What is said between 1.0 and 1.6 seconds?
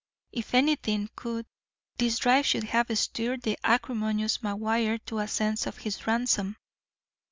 could,